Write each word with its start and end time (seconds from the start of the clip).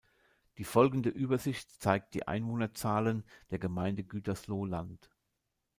Die 0.57 0.63
folgende 0.63 1.09
Übersicht 1.09 1.79
zeigt 1.79 2.15
die 2.15 2.27
Einwohnerzahlen 2.27 3.23
der 3.51 3.59
Gemeinde 3.59 4.03
Gütersloh-Land. 4.03 5.11